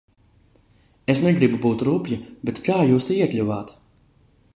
Es 1.13 1.19
negribu 1.25 1.59
būt 1.65 1.83
rupja, 1.89 2.17
bet 2.51 2.63
kā 2.69 2.79
jūs 2.93 3.07
te 3.11 3.19
iekļuvāt? 3.27 3.75